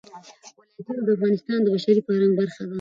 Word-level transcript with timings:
ولایتونه 0.67 1.01
د 1.05 1.09
افغانستان 1.17 1.59
د 1.61 1.67
بشري 1.75 2.01
فرهنګ 2.05 2.33
برخه 2.39 2.61
ده. 2.65 2.69